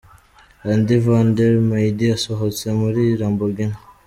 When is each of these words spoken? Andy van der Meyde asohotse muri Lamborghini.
Andy 0.71 0.97
van 1.05 1.27
der 1.37 1.53
Meyde 1.69 2.05
asohotse 2.15 2.67
muri 2.79 3.03
Lamborghini. 3.19 3.77